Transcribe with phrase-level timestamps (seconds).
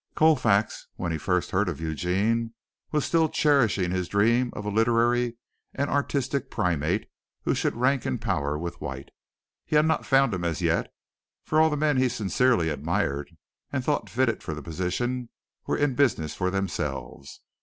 [0.15, 2.55] Colfax, when he first heard of Eugene,
[2.91, 5.37] was still cherishing his dream of a literary
[5.75, 7.07] and artistic primate
[7.43, 9.09] who should rank in power with White.
[9.63, 10.91] He had not found him as yet,
[11.43, 13.29] for all the men he sincerely admired
[13.71, 15.29] and thought fitted for the position
[15.67, 17.41] were in business for themselves.